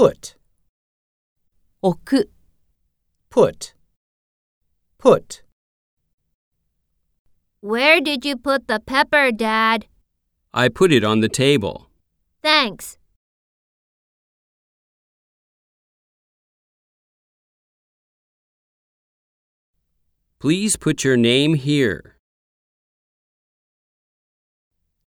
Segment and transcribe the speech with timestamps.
[0.00, 0.34] put,
[1.82, 2.30] 置く、
[3.30, 3.74] put,
[4.98, 5.42] put.
[7.60, 9.88] Where did you put the pepper, Dad?
[10.54, 11.90] I put it on the table.
[12.42, 12.96] Thanks.
[20.38, 22.19] Please put your name here.